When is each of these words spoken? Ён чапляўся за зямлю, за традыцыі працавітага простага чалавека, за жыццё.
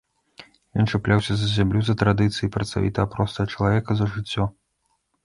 Ён 0.83 0.87
чапляўся 0.97 1.33
за 1.41 1.49
зямлю, 1.51 1.81
за 1.89 1.95
традыцыі 2.03 2.49
працавітага 2.55 3.11
простага 3.15 3.47
чалавека, 3.53 3.91
за 4.01 4.09
жыццё. 4.15 4.49